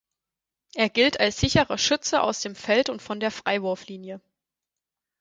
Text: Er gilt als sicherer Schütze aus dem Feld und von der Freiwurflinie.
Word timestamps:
Er 0.73 0.89
gilt 0.89 1.19
als 1.19 1.39
sicherer 1.39 1.77
Schütze 1.77 2.23
aus 2.23 2.41
dem 2.41 2.55
Feld 2.55 2.89
und 2.89 3.03
von 3.03 3.19
der 3.19 3.29
Freiwurflinie. 3.29 4.19